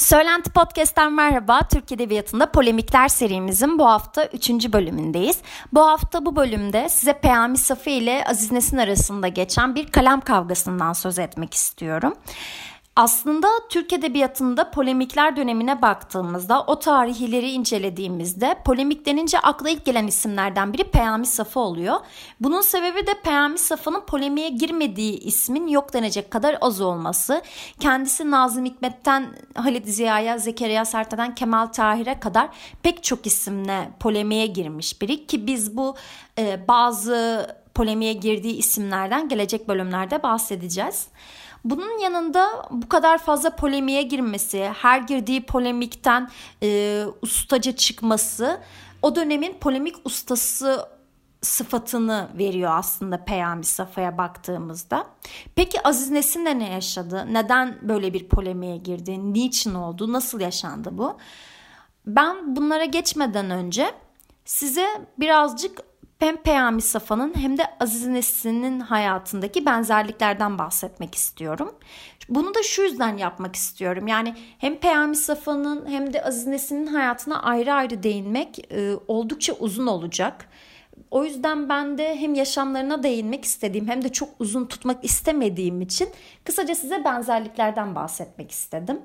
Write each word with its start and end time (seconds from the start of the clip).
Söylenti 0.00 0.50
Podcast'ten 0.50 1.12
merhaba. 1.12 1.60
Türk 1.72 1.92
Edebiyatı'nda 1.92 2.50
Polemikler 2.50 3.08
serimizin 3.08 3.78
bu 3.78 3.86
hafta 3.86 4.24
3. 4.26 4.50
bölümündeyiz. 4.50 5.38
Bu 5.72 5.80
hafta 5.80 6.26
bu 6.26 6.36
bölümde 6.36 6.88
size 6.88 7.12
Peyami 7.12 7.58
Safi 7.58 7.90
ile 7.90 8.24
Aziz 8.26 8.52
Nesin 8.52 8.76
arasında 8.76 9.28
geçen 9.28 9.74
bir 9.74 9.86
kalem 9.86 10.20
kavgasından 10.20 10.92
söz 10.92 11.18
etmek 11.18 11.54
istiyorum. 11.54 12.14
Aslında 12.96 13.48
Türk 13.68 13.92
Edebiyatı'nda 13.92 14.70
polemikler 14.70 15.36
dönemine 15.36 15.82
baktığımızda 15.82 16.62
o 16.62 16.78
tarihleri 16.78 17.50
incelediğimizde 17.50 18.56
polemik 18.64 19.06
denince 19.06 19.38
akla 19.38 19.70
ilk 19.70 19.84
gelen 19.84 20.06
isimlerden 20.06 20.72
biri 20.72 20.84
Peyami 20.84 21.26
Safa 21.26 21.60
oluyor. 21.60 21.96
Bunun 22.40 22.60
sebebi 22.60 23.06
de 23.06 23.14
Peyami 23.24 23.58
Safa'nın 23.58 24.00
polemiğe 24.00 24.48
girmediği 24.48 25.20
ismin 25.20 25.66
yok 25.66 25.92
denecek 25.92 26.30
kadar 26.30 26.58
az 26.60 26.80
olması. 26.80 27.42
Kendisi 27.80 28.30
Nazım 28.30 28.64
Hikmet'ten 28.64 29.26
Halit 29.54 29.86
Ziya'ya, 29.86 30.38
Zekeriya 30.38 30.84
Serte'den 30.84 31.34
Kemal 31.34 31.66
Tahir'e 31.66 32.20
kadar 32.20 32.48
pek 32.82 33.04
çok 33.04 33.26
isimle 33.26 33.90
polemiğe 34.00 34.46
girmiş 34.46 35.02
biri 35.02 35.26
ki 35.26 35.46
biz 35.46 35.76
bu 35.76 35.94
e, 36.38 36.68
bazı 36.68 37.46
polemiğe 37.74 38.12
girdiği 38.12 38.54
isimlerden 38.54 39.28
gelecek 39.28 39.68
bölümlerde 39.68 40.22
bahsedeceğiz. 40.22 41.08
Bunun 41.64 41.98
yanında 41.98 42.68
bu 42.70 42.88
kadar 42.88 43.18
fazla 43.18 43.56
polemiğe 43.56 44.02
girmesi, 44.02 44.72
her 44.82 45.00
girdiği 45.00 45.46
polemikten 45.46 46.30
e, 46.62 47.04
ustaca 47.22 47.76
çıkması 47.76 48.60
o 49.02 49.16
dönemin 49.16 49.52
polemik 49.60 49.96
ustası 50.04 50.86
sıfatını 51.42 52.28
veriyor 52.38 52.70
aslında 52.74 53.24
Peyami 53.24 53.64
Safa'ya 53.64 54.18
baktığımızda. 54.18 55.06
Peki 55.54 55.82
Aziz 55.82 56.10
Nesin 56.10 56.46
de 56.46 56.58
ne 56.58 56.70
yaşadı? 56.70 57.26
Neden 57.32 57.78
böyle 57.82 58.14
bir 58.14 58.28
polemiğe 58.28 58.76
girdi? 58.76 59.32
Niçin 59.34 59.74
oldu? 59.74 60.12
Nasıl 60.12 60.40
yaşandı 60.40 60.90
bu? 60.92 61.18
Ben 62.06 62.56
bunlara 62.56 62.84
geçmeden 62.84 63.50
önce 63.50 63.94
size 64.44 64.86
birazcık 65.18 65.89
hem 66.20 66.36
Peyami 66.36 66.82
Safa'nın 66.82 67.34
hem 67.36 67.58
de 67.58 67.62
Aziz 67.80 68.06
Nesin'in 68.06 68.80
hayatındaki 68.80 69.66
benzerliklerden 69.66 70.58
bahsetmek 70.58 71.14
istiyorum. 71.14 71.74
Bunu 72.28 72.54
da 72.54 72.62
şu 72.62 72.82
yüzden 72.82 73.16
yapmak 73.16 73.56
istiyorum. 73.56 74.06
Yani 74.06 74.34
hem 74.58 74.76
Peyami 74.76 75.16
Safa'nın 75.16 75.88
hem 75.88 76.12
de 76.12 76.24
Aziz 76.24 76.46
Nesin'in 76.46 76.86
hayatına 76.86 77.42
ayrı 77.42 77.72
ayrı 77.72 78.02
değinmek 78.02 78.72
e, 78.72 78.94
oldukça 79.08 79.52
uzun 79.52 79.86
olacak. 79.86 80.48
O 81.10 81.24
yüzden 81.24 81.68
ben 81.68 81.98
de 81.98 82.16
hem 82.16 82.34
yaşamlarına 82.34 83.02
değinmek 83.02 83.44
istediğim 83.44 83.88
hem 83.88 84.04
de 84.04 84.08
çok 84.08 84.28
uzun 84.38 84.66
tutmak 84.66 85.04
istemediğim 85.04 85.80
için 85.80 86.08
kısaca 86.44 86.74
size 86.74 87.04
benzerliklerden 87.04 87.94
bahsetmek 87.94 88.50
istedim. 88.50 89.00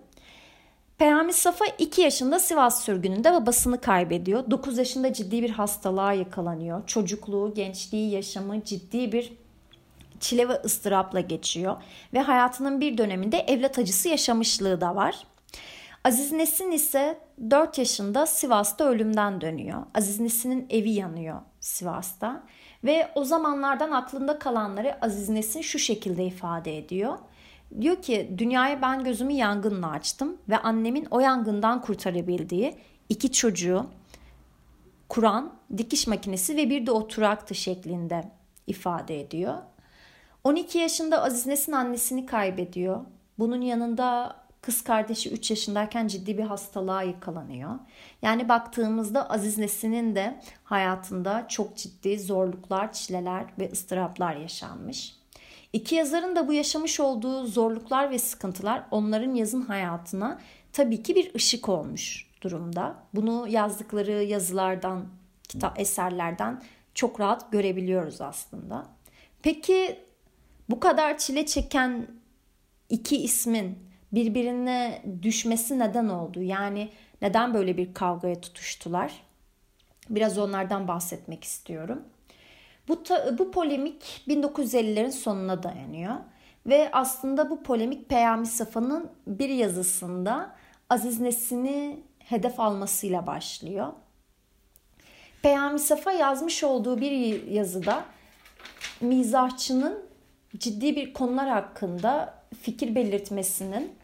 Peyami 0.97 1.33
Safa 1.33 1.65
2 1.65 2.01
yaşında 2.01 2.39
Sivas 2.39 2.83
sürgününde 2.83 3.33
babasını 3.33 3.81
kaybediyor. 3.81 4.51
9 4.51 4.77
yaşında 4.77 5.13
ciddi 5.13 5.43
bir 5.43 5.49
hastalığa 5.49 6.13
yakalanıyor. 6.13 6.87
Çocukluğu, 6.87 7.53
gençliği, 7.53 8.11
yaşamı 8.11 8.63
ciddi 8.63 9.11
bir 9.11 9.33
çile 10.19 10.49
ve 10.49 10.53
ıstırapla 10.53 11.19
geçiyor. 11.19 11.77
Ve 12.13 12.19
hayatının 12.19 12.81
bir 12.81 12.97
döneminde 12.97 13.37
evlat 13.37 13.79
acısı 13.79 14.09
yaşamışlığı 14.09 14.81
da 14.81 14.95
var. 14.95 15.27
Aziz 16.03 16.31
Nesin 16.31 16.71
ise 16.71 17.19
4 17.49 17.77
yaşında 17.77 18.25
Sivas'ta 18.25 18.85
ölümden 18.85 19.41
dönüyor. 19.41 19.83
Aziz 19.93 20.19
Nesin'in 20.19 20.67
evi 20.69 20.91
yanıyor 20.91 21.41
Sivas'ta. 21.59 22.43
Ve 22.83 23.11
o 23.15 23.23
zamanlardan 23.23 23.91
aklında 23.91 24.39
kalanları 24.39 25.05
Aziz 25.05 25.29
Nesin 25.29 25.61
şu 25.61 25.79
şekilde 25.79 26.25
ifade 26.25 26.77
ediyor. 26.77 27.17
Diyor 27.81 28.01
ki 28.01 28.35
dünyaya 28.37 28.81
ben 28.81 29.03
gözümü 29.03 29.33
yangınla 29.33 29.89
açtım 29.89 30.37
ve 30.49 30.57
annemin 30.57 31.07
o 31.11 31.19
yangından 31.19 31.81
kurtarabildiği 31.81 32.75
iki 33.09 33.31
çocuğu 33.31 33.85
Kur'an, 35.09 35.53
dikiş 35.77 36.07
makinesi 36.07 36.57
ve 36.57 36.69
bir 36.69 36.85
de 36.85 36.91
oturaktı 36.91 37.55
şeklinde 37.55 38.31
ifade 38.67 39.21
ediyor. 39.21 39.57
12 40.43 40.77
yaşında 40.77 41.23
Aziz 41.23 41.45
Nesin 41.45 41.71
annesini 41.71 42.25
kaybediyor. 42.25 43.01
Bunun 43.39 43.61
yanında 43.61 44.35
kız 44.61 44.81
kardeşi 44.81 45.31
3 45.31 45.49
yaşındayken 45.49 46.07
ciddi 46.07 46.37
bir 46.37 46.43
hastalığa 46.43 47.03
yakalanıyor. 47.03 47.79
Yani 48.21 48.49
baktığımızda 48.49 49.29
Aziz 49.29 49.57
Nesin'in 49.57 50.15
de 50.15 50.41
hayatında 50.63 51.45
çok 51.47 51.77
ciddi 51.77 52.19
zorluklar, 52.19 52.93
çileler 52.93 53.45
ve 53.59 53.71
ıstıraplar 53.71 54.35
yaşanmış. 54.35 55.15
İki 55.75 55.95
yazarın 55.95 56.35
da 56.35 56.47
bu 56.47 56.53
yaşamış 56.53 56.99
olduğu 56.99 57.45
zorluklar 57.45 58.11
ve 58.11 58.19
sıkıntılar 58.19 58.83
onların 58.91 59.33
yazın 59.33 59.61
hayatına 59.61 60.41
tabii 60.73 61.03
ki 61.03 61.15
bir 61.15 61.35
ışık 61.35 61.69
olmuş 61.69 62.27
durumda. 62.41 62.95
Bunu 63.13 63.47
yazdıkları 63.47 64.11
yazılardan, 64.11 65.05
kitap 65.47 65.79
eserlerden 65.79 66.63
çok 66.93 67.19
rahat 67.19 67.51
görebiliyoruz 67.51 68.21
aslında. 68.21 68.85
Peki 69.41 69.99
bu 70.69 70.79
kadar 70.79 71.17
çile 71.17 71.45
çeken 71.45 72.07
iki 72.89 73.17
ismin 73.17 73.79
birbirine 74.11 75.03
düşmesi 75.21 75.79
neden 75.79 76.07
oldu? 76.07 76.41
Yani 76.41 76.89
neden 77.21 77.53
böyle 77.53 77.77
bir 77.77 77.93
kavgaya 77.93 78.41
tutuştular? 78.41 79.23
Biraz 80.09 80.37
onlardan 80.37 80.87
bahsetmek 80.87 81.43
istiyorum. 81.43 82.03
Bu, 82.87 83.03
ta, 83.03 83.37
bu 83.37 83.51
polemik 83.51 84.21
1950'lerin 84.27 85.11
sonuna 85.11 85.63
dayanıyor. 85.63 86.15
Ve 86.65 86.89
aslında 86.91 87.49
bu 87.49 87.63
polemik 87.63 88.09
Peyami 88.09 88.47
Safa'nın 88.47 89.09
bir 89.27 89.49
yazısında 89.49 90.55
Aziz 90.89 91.19
Nesin'i 91.19 91.99
hedef 92.19 92.59
almasıyla 92.59 93.27
başlıyor. 93.27 93.93
Peyami 95.41 95.79
Safa 95.79 96.11
yazmış 96.11 96.63
olduğu 96.63 97.01
bir 97.01 97.43
yazıda 97.47 98.05
mizahçının 99.01 100.05
ciddi 100.57 100.95
bir 100.95 101.13
konular 101.13 101.49
hakkında 101.49 102.33
fikir 102.61 102.95
belirtmesinin 102.95 103.95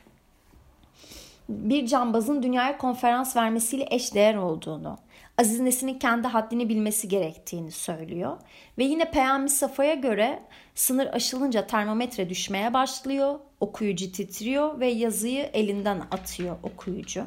bir 1.49 1.87
cambazın 1.87 2.43
dünyaya 2.43 2.77
konferans 2.77 3.35
vermesiyle 3.35 3.85
eşdeğer 3.89 4.35
olduğunu, 4.35 4.97
Aziz 5.37 5.59
Nesin'in 5.59 5.99
kendi 5.99 6.27
haddini 6.27 6.69
bilmesi 6.69 7.07
gerektiğini 7.07 7.71
söylüyor. 7.71 8.37
Ve 8.77 8.83
yine 8.83 9.11
Peyami 9.11 9.49
Safa'ya 9.49 9.93
göre 9.93 10.43
sınır 10.75 11.07
aşılınca 11.07 11.67
termometre 11.67 12.29
düşmeye 12.29 12.73
başlıyor, 12.73 13.39
okuyucu 13.59 14.11
titriyor 14.11 14.79
ve 14.79 14.87
yazıyı 14.87 15.43
elinden 15.53 16.01
atıyor 16.11 16.55
okuyucu. 16.63 17.25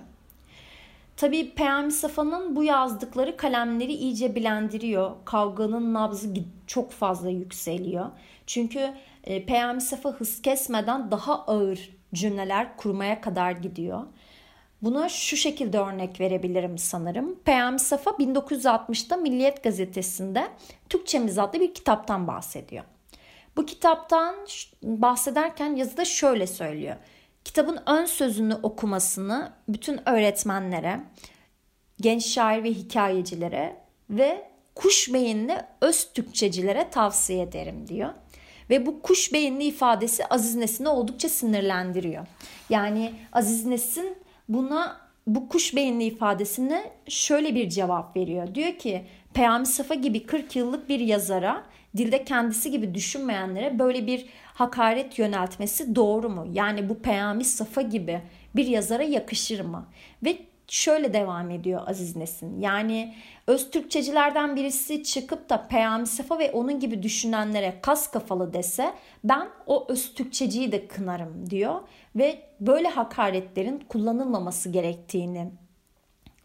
Tabii 1.17 1.55
Peyami 1.55 1.93
Safa'nın 1.93 2.57
bu 2.57 2.65
yazdıkları 2.65 3.37
kalemleri 3.37 3.93
iyice 3.93 4.35
bilendiriyor. 4.35 5.11
Kavganın 5.25 5.95
nabzı 5.95 6.35
çok 6.67 6.93
fazla 6.93 7.31
yükseliyor. 7.31 8.07
Çünkü 8.47 8.95
e, 9.25 9.47
Peyami 9.47 9.81
Safa 9.81 10.11
hız 10.11 10.43
kesmeden 10.43 11.11
daha 11.11 11.45
ağır 11.45 11.91
cümleler 12.15 12.77
kurmaya 12.77 13.21
kadar 13.21 13.53
gidiyor. 13.53 14.03
Buna 14.85 15.09
şu 15.09 15.37
şekilde 15.37 15.79
örnek 15.79 16.21
verebilirim 16.21 16.79
sanırım. 16.79 17.39
Peyami 17.45 17.81
Safa 17.81 18.11
1960'da 18.11 19.17
Milliyet 19.17 19.63
Gazetesi'nde 19.63 20.49
Türkçemiz 20.89 21.39
adlı 21.39 21.61
bir 21.61 21.75
kitaptan 21.75 22.27
bahsediyor. 22.27 22.85
Bu 23.57 23.67
kitaptan 23.67 24.35
bahsederken 24.83 25.77
yazıda 25.77 26.05
şöyle 26.05 26.47
söylüyor. 26.47 26.97
Kitabın 27.45 27.79
ön 27.87 28.05
sözünü 28.05 28.55
okumasını 28.55 29.53
bütün 29.69 30.09
öğretmenlere, 30.09 31.01
genç 32.01 32.27
şair 32.27 32.65
ve 32.65 32.71
hikayecilere 32.71 33.77
ve 34.11 34.51
kuş 34.75 35.13
beyinli 35.13 35.57
öz 35.81 36.13
Türkçecilere 36.13 36.91
tavsiye 36.91 37.43
ederim 37.43 37.89
diyor. 37.89 38.11
Ve 38.71 38.87
bu 38.87 39.03
kuş 39.03 39.33
beyinli 39.33 39.65
ifadesi 39.65 40.27
Aziz 40.27 40.55
Nesin'i 40.55 40.89
oldukça 40.89 41.29
sinirlendiriyor. 41.29 42.27
Yani 42.71 43.13
Aziz 43.33 43.67
Nesin 43.67 44.24
buna 44.49 45.01
bu 45.27 45.49
kuş 45.49 45.77
beyinli 45.77 46.05
ifadesine 46.05 46.93
şöyle 47.09 47.55
bir 47.55 47.69
cevap 47.69 48.17
veriyor. 48.17 48.55
Diyor 48.55 48.79
ki 48.79 49.05
Peyami 49.35 49.67
Safa 49.67 49.95
gibi 49.95 50.27
40 50.27 50.57
yıllık 50.57 50.89
bir 50.89 51.01
yazara 51.01 51.65
dilde 51.97 52.25
kendisi 52.25 52.71
gibi 52.71 52.95
düşünmeyenlere 52.95 53.79
böyle 53.79 54.07
bir 54.07 54.27
hakaret 54.55 55.19
yöneltmesi 55.19 55.97
doğru 55.97 56.31
mu? 56.31 56.47
Yani 56.53 56.89
bu 56.89 56.99
Peyami 56.99 57.45
Safa 57.45 57.83
gibi 57.83 58.21
bir 58.57 58.67
yazara 58.67 59.03
yakışır 59.03 59.61
mı? 59.61 59.87
Ve 60.25 60.39
şöyle 60.75 61.13
devam 61.13 61.51
ediyor 61.51 61.83
Aziz 61.87 62.17
Nesin. 62.17 62.61
Yani 62.61 63.15
öz 63.47 63.71
Türkçecilerden 63.71 64.57
birisi 64.57 65.05
çıkıp 65.05 65.51
da 65.51 65.67
Peyami 65.69 66.07
Safa 66.07 66.39
ve 66.39 66.53
onun 66.53 66.81
gibi 66.81 67.03
düşünenlere 67.03 67.75
kas 67.83 68.11
kafalı 68.11 68.53
dese 68.53 68.95
ben 69.25 69.49
o 69.67 69.87
öz 69.89 70.15
Türkçeciyi 70.15 70.73
de 70.73 70.89
kınarım 70.89 71.51
diyor 71.51 71.81
ve 72.17 72.43
böyle 72.61 72.89
hakaretlerin 72.89 73.85
kullanılmaması 73.89 74.69
gerektiğini 74.69 75.51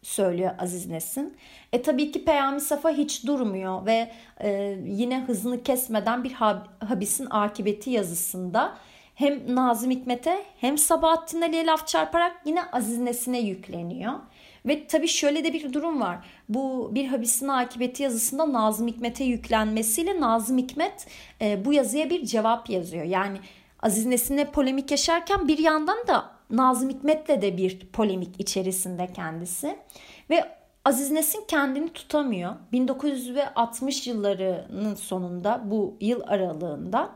söylüyor 0.01 0.51
Aziz 0.59 0.87
Nesin. 0.87 1.37
E 1.73 1.81
tabii 1.81 2.11
ki 2.11 2.25
Peyami 2.25 2.61
Safa 2.61 2.89
hiç 2.89 3.25
durmuyor 3.25 3.85
ve 3.85 4.11
e, 4.43 4.77
yine 4.85 5.21
hızını 5.21 5.63
kesmeden 5.63 6.23
bir 6.23 6.31
habisin 6.79 7.27
akıbeti 7.29 7.89
yazısında 7.89 8.77
hem 9.19 9.55
Nazım 9.55 9.91
Hikmet'e 9.91 10.45
hem 10.57 10.77
Sabahattin 10.77 11.41
Ali'ye 11.41 11.65
laf 11.65 11.87
çarparak 11.87 12.41
yine 12.45 12.63
Aziz 12.71 12.97
Nesin'e 12.97 13.39
yükleniyor. 13.39 14.13
Ve 14.65 14.87
tabii 14.87 15.07
şöyle 15.07 15.43
de 15.43 15.53
bir 15.53 15.73
durum 15.73 16.01
var. 16.01 16.17
Bu 16.49 16.91
bir 16.95 17.07
habisin 17.07 17.47
akıbeti 17.47 18.03
yazısında 18.03 18.53
Nazım 18.53 18.87
Hikmet'e 18.87 19.23
yüklenmesiyle 19.23 20.19
Nazım 20.19 20.57
Hikmet 20.57 21.07
e, 21.41 21.65
bu 21.65 21.73
yazıya 21.73 22.09
bir 22.09 22.25
cevap 22.25 22.69
yazıyor. 22.69 23.03
Yani 23.03 23.37
Aziz 23.81 24.05
Nesin'le 24.05 24.45
polemik 24.45 24.91
yaşarken 24.91 25.47
bir 25.47 25.57
yandan 25.57 26.07
da 26.07 26.31
Nazım 26.49 26.89
Hikmet'le 26.89 27.41
de 27.41 27.57
bir 27.57 27.79
polemik 27.79 28.39
içerisinde 28.39 29.07
kendisi. 29.13 29.75
Ve 30.29 30.58
Aziz 30.85 31.11
Nesin 31.11 31.43
kendini 31.47 31.93
tutamıyor. 31.93 32.55
1960 32.71 34.07
yıllarının 34.07 34.95
sonunda 34.95 35.61
bu 35.65 35.97
yıl 36.01 36.21
aralığında 36.27 37.09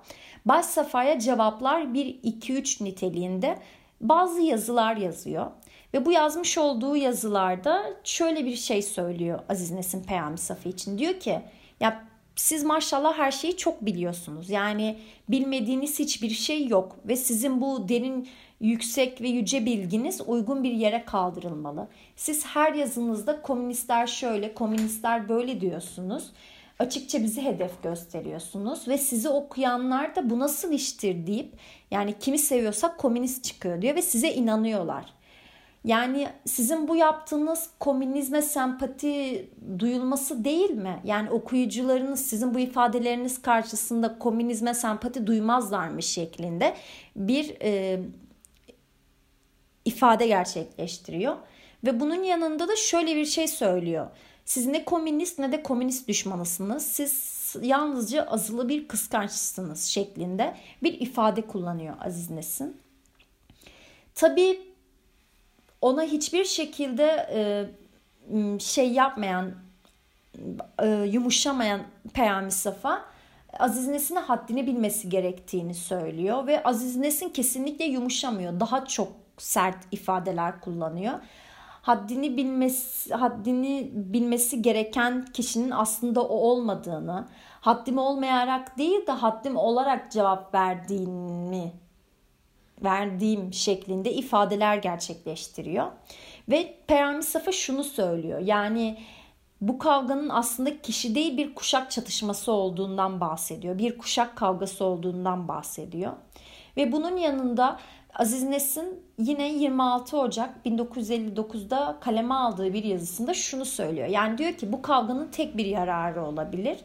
baş 0.45 0.65
safhaya 0.65 1.19
cevaplar 1.19 1.81
1-2-3 1.81 2.83
niteliğinde 2.83 3.59
bazı 4.01 4.41
yazılar 4.41 4.97
yazıyor. 4.97 5.51
Ve 5.93 6.05
bu 6.05 6.11
yazmış 6.11 6.57
olduğu 6.57 6.95
yazılarda 6.95 7.83
şöyle 8.03 8.45
bir 8.45 8.55
şey 8.55 8.81
söylüyor 8.81 9.39
Aziz 9.49 9.71
Nesin 9.71 10.03
Peyami 10.03 10.37
Safi 10.37 10.69
için. 10.69 10.97
Diyor 10.97 11.19
ki 11.19 11.41
ya 11.79 12.03
siz 12.35 12.63
maşallah 12.63 13.17
her 13.17 13.31
şeyi 13.31 13.57
çok 13.57 13.85
biliyorsunuz. 13.85 14.49
Yani 14.49 14.97
bilmediğiniz 15.29 15.99
hiçbir 15.99 16.29
şey 16.29 16.67
yok 16.67 16.95
ve 17.05 17.15
sizin 17.15 17.61
bu 17.61 17.89
derin 17.89 18.27
yüksek 18.63 19.21
ve 19.21 19.27
yüce 19.27 19.65
bilginiz 19.65 20.21
uygun 20.27 20.63
bir 20.63 20.71
yere 20.71 21.05
kaldırılmalı. 21.05 21.87
Siz 22.15 22.45
her 22.45 22.73
yazınızda 22.73 23.41
komünistler 23.41 24.07
şöyle, 24.07 24.53
komünistler 24.53 25.29
böyle 25.29 25.61
diyorsunuz. 25.61 26.31
Açıkça 26.79 27.23
bizi 27.23 27.41
hedef 27.41 27.83
gösteriyorsunuz 27.83 28.87
ve 28.87 28.97
sizi 28.97 29.29
okuyanlar 29.29 30.15
da 30.15 30.29
bu 30.29 30.39
nasıl 30.39 30.71
iştir 30.71 31.27
deyip 31.27 31.53
yani 31.91 32.19
kimi 32.19 32.39
seviyorsak 32.39 32.97
komünist 32.97 33.43
çıkıyor 33.43 33.81
diyor 33.81 33.95
ve 33.95 34.01
size 34.01 34.33
inanıyorlar. 34.33 35.05
Yani 35.85 36.27
sizin 36.45 36.87
bu 36.87 36.95
yaptığınız 36.95 37.69
komünizme 37.79 38.41
sempati 38.41 39.45
duyulması 39.79 40.43
değil 40.43 40.71
mi? 40.71 40.99
Yani 41.03 41.29
okuyucularınız 41.29 42.19
sizin 42.19 42.53
bu 42.53 42.59
ifadeleriniz 42.59 43.41
karşısında 43.41 44.19
komünizme 44.19 44.73
sempati 44.73 45.27
duymazlar 45.27 45.87
mı 45.87 46.01
şeklinde 46.01 46.73
bir 47.15 47.55
e, 47.61 47.99
ifade 49.85 50.27
gerçekleştiriyor. 50.27 51.35
Ve 51.83 51.99
bunun 51.99 52.23
yanında 52.23 52.67
da 52.67 52.75
şöyle 52.75 53.15
bir 53.15 53.25
şey 53.25 53.47
söylüyor. 53.47 54.07
Siz 54.45 54.67
ne 54.67 54.85
komünist 54.85 55.39
ne 55.39 55.51
de 55.51 55.63
komünist 55.63 56.07
düşmanısınız. 56.07 56.85
Siz 56.85 57.33
yalnızca 57.61 58.23
azılı 58.23 58.69
bir 58.69 58.87
kıskançsınız 58.87 59.85
şeklinde 59.85 60.55
bir 60.83 61.01
ifade 61.01 61.41
kullanıyor 61.41 61.95
Aziz 62.01 62.29
Nesin. 62.29 62.77
Tabii 64.15 64.61
ona 65.81 66.03
hiçbir 66.03 66.45
şekilde 66.45 67.29
e, 67.33 68.59
şey 68.59 68.91
yapmayan, 68.91 69.51
e, 70.79 70.87
yumuşamayan 70.87 71.81
Peyami 72.13 72.51
Safa 72.51 73.05
Aziz 73.59 73.87
Nesin'e 73.87 74.19
haddini 74.19 74.67
bilmesi 74.67 75.09
gerektiğini 75.09 75.73
söylüyor 75.73 76.47
ve 76.47 76.63
Aziz 76.63 76.95
Nesin 76.95 77.29
kesinlikle 77.29 77.85
yumuşamıyor. 77.85 78.59
Daha 78.59 78.85
çok 78.85 79.22
sert 79.37 79.77
ifadeler 79.91 80.61
kullanıyor. 80.61 81.13
Haddini 81.81 82.37
bilmesi, 82.37 83.13
haddini 83.13 83.91
bilmesi 83.93 84.61
gereken 84.61 85.25
kişinin 85.25 85.71
aslında 85.71 86.21
o 86.23 86.35
olmadığını, 86.35 87.27
haddim 87.61 87.97
olmayarak 87.97 88.77
değil 88.77 89.07
de 89.07 89.11
haddim 89.11 89.57
olarak 89.57 90.11
cevap 90.11 90.53
verdiğimi 90.53 91.71
verdiğim 92.83 93.53
şeklinde 93.53 94.13
ifadeler 94.13 94.77
gerçekleştiriyor. 94.77 95.91
Ve 96.49 96.77
Peyami 96.87 97.23
Safa 97.23 97.51
şunu 97.51 97.83
söylüyor. 97.83 98.39
Yani 98.39 98.97
bu 99.61 99.77
kavganın 99.77 100.29
aslında 100.29 100.81
kişi 100.81 101.15
değil 101.15 101.37
bir 101.37 101.55
kuşak 101.55 101.91
çatışması 101.91 102.51
olduğundan 102.51 103.21
bahsediyor. 103.21 103.77
Bir 103.77 103.97
kuşak 103.97 104.35
kavgası 104.35 104.85
olduğundan 104.85 105.47
bahsediyor. 105.47 106.13
Ve 106.77 106.91
bunun 106.91 107.17
yanında 107.17 107.79
Aziz 108.15 108.43
Nesin 108.43 109.01
yine 109.19 109.53
26 109.53 110.17
Ocak 110.17 110.49
1959'da 110.65 111.97
kaleme 112.01 112.33
aldığı 112.33 112.73
bir 112.73 112.83
yazısında 112.83 113.33
şunu 113.33 113.65
söylüyor. 113.65 114.07
Yani 114.07 114.37
diyor 114.37 114.53
ki 114.53 114.71
bu 114.71 114.81
kavganın 114.81 115.27
tek 115.31 115.57
bir 115.57 115.65
yararı 115.65 116.25
olabilir. 116.25 116.77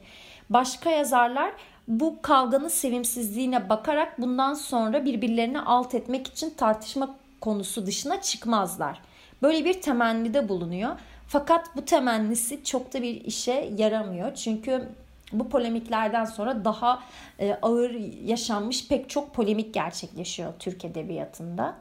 Başka 0.50 0.90
yazarlar 0.90 1.52
bu 1.88 2.16
kavganın 2.22 2.68
sevimsizliğine 2.68 3.68
bakarak 3.68 4.20
bundan 4.20 4.54
sonra 4.54 5.04
birbirlerini 5.04 5.60
alt 5.60 5.94
etmek 5.94 6.26
için 6.26 6.50
tartışma 6.50 7.14
konusu 7.40 7.86
dışına 7.86 8.20
çıkmazlar. 8.20 9.00
Böyle 9.42 9.64
bir 9.64 9.82
temennide 9.82 10.48
bulunuyor. 10.48 10.96
Fakat 11.26 11.76
bu 11.76 11.84
temennisi 11.84 12.64
çok 12.64 12.94
da 12.94 13.02
bir 13.02 13.24
işe 13.24 13.70
yaramıyor. 13.76 14.34
Çünkü 14.34 14.88
bu 15.32 15.48
polemiklerden 15.48 16.24
sonra 16.24 16.64
daha 16.64 17.02
e, 17.40 17.58
ağır 17.62 17.90
yaşanmış 18.24 18.88
pek 18.88 19.10
çok 19.10 19.34
polemik 19.34 19.74
gerçekleşiyor 19.74 20.52
Türk 20.58 20.84
Edebiyatı'nda. 20.84 21.74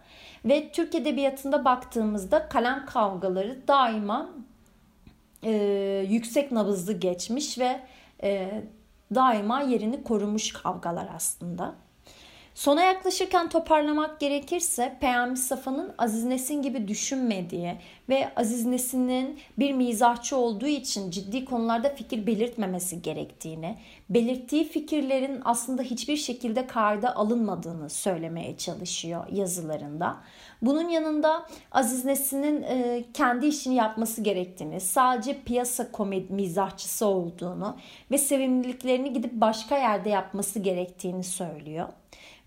Ve 0.45 0.71
Türk 0.71 0.95
Edebiyatı'nda 0.95 1.65
baktığımızda 1.65 2.49
kalem 2.49 2.85
kavgaları 2.85 3.67
daima 3.67 4.29
e, 5.43 5.51
yüksek 6.09 6.51
nabızlı 6.51 6.93
geçmiş 6.93 7.59
ve 7.59 7.79
e, 8.23 8.61
daima 9.15 9.61
yerini 9.61 10.03
korumuş 10.03 10.53
kavgalar 10.53 11.07
aslında. 11.15 11.75
Sona 12.57 12.83
yaklaşırken 12.83 13.49
toparlamak 13.49 14.19
gerekirse 14.19 14.97
Peyami 15.01 15.37
Safa'nın 15.37 15.93
Aziz 15.97 16.23
Nesin 16.23 16.61
gibi 16.61 16.87
düşünmediği 16.87 17.75
ve 18.09 18.29
Aziz 18.35 18.65
Nesin'in 18.65 19.39
bir 19.59 19.73
mizahçı 19.73 20.37
olduğu 20.37 20.67
için 20.67 21.11
ciddi 21.11 21.45
konularda 21.45 21.89
fikir 21.89 22.27
belirtmemesi 22.27 23.01
gerektiğini, 23.01 23.77
belirttiği 24.09 24.69
fikirlerin 24.69 25.41
aslında 25.45 25.81
hiçbir 25.81 26.17
şekilde 26.17 26.67
kayda 26.67 27.15
alınmadığını 27.15 27.89
söylemeye 27.89 28.57
çalışıyor 28.57 29.25
yazılarında. 29.31 30.17
Bunun 30.61 30.89
yanında 30.89 31.45
Aziz 31.71 32.05
Nesin'in 32.05 32.63
e, 32.63 33.03
kendi 33.13 33.45
işini 33.45 33.75
yapması 33.75 34.21
gerektiğini, 34.21 34.81
sadece 34.81 35.41
piyasa 35.43 35.91
komedi 35.91 36.33
mizahçısı 36.33 37.05
olduğunu 37.05 37.77
ve 38.11 38.17
sevimliliklerini 38.17 39.13
gidip 39.13 39.33
başka 39.33 39.77
yerde 39.77 40.09
yapması 40.09 40.59
gerektiğini 40.59 41.23
söylüyor. 41.23 41.87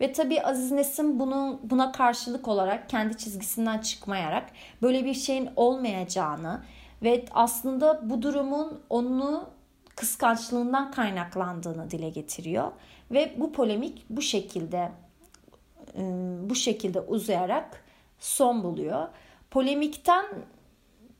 Ve 0.00 0.12
tabii 0.12 0.42
Aziz 0.42 0.72
Nesin 0.72 1.20
bunu, 1.20 1.60
buna 1.62 1.92
karşılık 1.92 2.48
olarak 2.48 2.88
kendi 2.88 3.16
çizgisinden 3.16 3.78
çıkmayarak 3.78 4.50
böyle 4.82 5.04
bir 5.04 5.14
şeyin 5.14 5.50
olmayacağını 5.56 6.60
ve 7.02 7.24
aslında 7.30 8.10
bu 8.10 8.22
durumun 8.22 8.80
onu 8.90 9.48
kıskançlığından 9.96 10.90
kaynaklandığını 10.90 11.90
dile 11.90 12.10
getiriyor. 12.10 12.72
Ve 13.10 13.34
bu 13.36 13.52
polemik 13.52 14.04
bu 14.10 14.22
şekilde 14.22 14.92
ıı, 15.98 16.50
bu 16.50 16.54
şekilde 16.54 17.00
uzayarak 17.00 17.84
son 18.18 18.62
buluyor. 18.62 19.08
Polemikten 19.50 20.26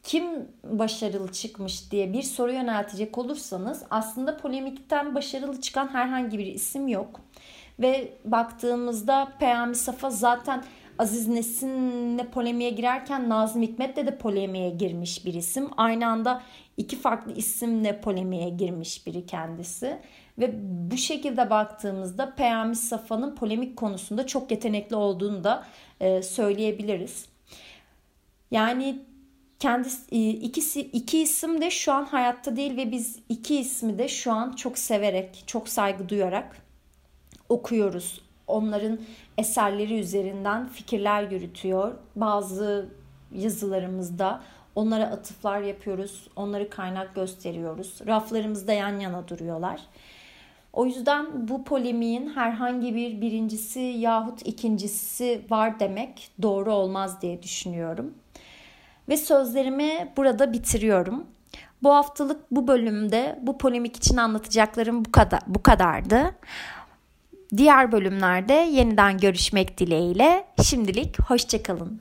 kim 0.03 0.49
başarılı 0.65 1.33
çıkmış 1.33 1.91
diye 1.91 2.13
bir 2.13 2.23
soru 2.23 2.53
yöneltecek 2.53 3.19
olursanız 3.19 3.83
aslında 3.91 4.37
polemikten 4.37 5.15
başarılı 5.15 5.61
çıkan 5.61 5.89
herhangi 5.89 6.39
bir 6.39 6.47
isim 6.47 6.89
yok. 6.89 7.21
Ve 7.81 8.13
baktığımızda 8.25 9.33
Peyami 9.39 9.77
Safa 9.77 10.11
zaten 10.11 10.65
Aziz 10.99 11.29
Nesin'le 11.29 12.31
polemiğe 12.33 12.71
girerken 12.71 13.29
Nazım 13.29 13.63
Hikmet'le 13.63 13.97
de 13.97 14.19
polemiğe 14.19 14.71
girmiş 14.71 15.27
bir 15.27 15.35
isim. 15.35 15.69
Aynı 15.77 16.07
anda 16.07 16.43
iki 16.77 16.97
farklı 16.97 17.33
isimle 17.33 18.01
polemiğe 18.01 18.49
girmiş 18.49 19.07
biri 19.07 19.27
kendisi. 19.27 19.99
Ve 20.39 20.51
bu 20.91 20.97
şekilde 20.97 21.51
baktığımızda 21.51 22.35
Peyami 22.35 22.77
Safa'nın 22.77 23.35
polemik 23.35 23.77
konusunda 23.77 24.27
çok 24.27 24.51
yetenekli 24.51 24.97
olduğunu 24.97 25.45
da 25.45 25.65
e, 26.01 26.23
söyleyebiliriz. 26.23 27.27
Yani 28.51 28.99
kendisi 29.59 30.15
e, 30.15 30.29
ikisi 30.29 30.81
iki 30.81 31.23
isim 31.23 31.61
de 31.61 31.71
şu 31.71 31.93
an 31.93 32.05
hayatta 32.05 32.57
değil 32.57 32.77
ve 32.77 32.91
biz 32.91 33.19
iki 33.29 33.61
ismi 33.61 33.99
de 33.99 34.09
şu 34.09 34.33
an 34.33 34.53
çok 34.53 34.79
severek, 34.79 35.45
çok 35.47 35.69
saygı 35.69 36.09
duyarak 36.09 36.70
okuyoruz. 37.51 38.21
Onların 38.47 38.99
eserleri 39.39 39.99
üzerinden 39.99 40.69
fikirler 40.69 41.31
yürütüyor. 41.31 41.95
Bazı 42.17 42.89
yazılarımızda 43.33 44.43
onlara 44.75 45.05
atıflar 45.05 45.61
yapıyoruz. 45.61 46.29
Onları 46.37 46.71
kaynak 46.71 47.15
gösteriyoruz. 47.15 48.01
Raflarımızda 48.07 48.73
yan 48.73 49.01
yana 49.01 49.29
duruyorlar. 49.29 49.81
O 50.73 50.87
yüzden 50.87 51.49
bu 51.49 51.65
polemiğin 51.65 52.29
herhangi 52.35 52.95
bir 52.95 53.21
birincisi 53.21 53.81
yahut 53.81 54.47
ikincisi 54.47 55.43
var 55.51 55.81
demek 55.81 56.31
doğru 56.43 56.73
olmaz 56.73 57.23
diye 57.23 57.43
düşünüyorum. 57.43 58.15
Ve 59.09 59.17
sözlerimi 59.17 60.13
burada 60.17 60.53
bitiriyorum. 60.53 61.27
Bu 61.83 61.95
haftalık 61.95 62.51
bu 62.51 62.69
bölümde 62.69 63.39
bu 63.43 63.59
polemik 63.59 63.97
için 63.97 64.17
anlatacaklarım 64.17 65.05
bu 65.05 65.13
kadar 65.13 65.41
bu 65.47 65.63
kadardı. 65.63 66.35
Diğer 67.57 67.93
bölümlerde 67.93 68.53
yeniden 68.53 69.19
görüşmek 69.19 69.79
dileğiyle 69.79 70.45
şimdilik 70.63 71.21
hoşçakalın. 71.21 72.01